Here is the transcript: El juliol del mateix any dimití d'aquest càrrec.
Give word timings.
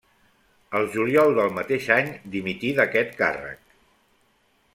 El 0.79 0.87
juliol 0.95 1.35
del 1.39 1.53
mateix 1.57 1.91
any 1.99 2.09
dimití 2.37 2.73
d'aquest 2.81 3.15
càrrec. 3.21 3.63